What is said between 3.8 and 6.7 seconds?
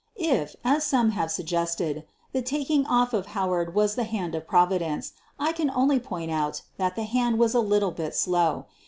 the hand of Providence, I can only point out